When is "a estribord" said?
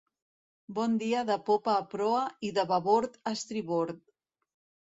3.21-4.05